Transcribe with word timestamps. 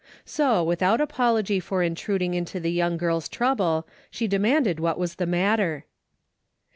So, 0.25 0.63
with 0.63 0.81
out 0.81 0.99
apology 0.99 1.59
for 1.59 1.83
intruding 1.83 2.33
into 2.33 2.59
the 2.59 2.71
young 2.71 2.97
girl's 2.97 3.29
trouble, 3.29 3.87
she 4.09 4.27
demanded 4.27 4.79
what 4.79 4.97
was 4.97 5.13
the 5.17 5.27
matter. 5.27 5.85